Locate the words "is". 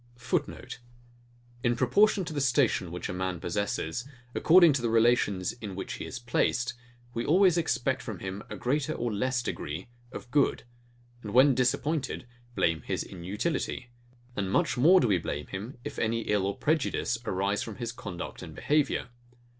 6.07-6.17